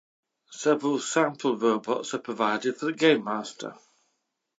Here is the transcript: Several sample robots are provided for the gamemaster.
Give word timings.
Several 0.49 0.97
sample 0.97 1.55
robots 1.59 2.15
are 2.15 2.17
provided 2.17 2.75
for 2.75 2.85
the 2.87 2.91
gamemaster. 2.93 3.77